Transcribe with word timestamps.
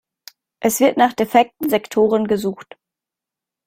Es 0.61 0.79
wird 0.79 0.97
nach 0.97 1.13
defekten 1.13 1.69
Sektoren 1.69 2.25
gesucht. 2.25 2.75